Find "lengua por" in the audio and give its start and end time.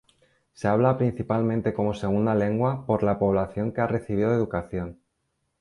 2.33-3.03